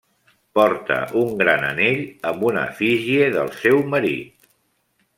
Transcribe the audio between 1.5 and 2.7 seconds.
anell amb una